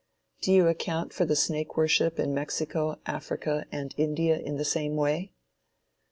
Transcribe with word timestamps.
Do 0.41 0.51
you 0.51 0.67
account 0.67 1.13
for 1.13 1.25
the 1.25 1.35
snake 1.35 1.77
worship 1.77 2.17
in 2.19 2.33
Mexico, 2.33 2.97
Africa 3.05 3.67
and 3.71 3.93
India 3.97 4.35
in 4.35 4.57
the 4.57 4.65
same 4.65 4.95
way? 4.95 5.31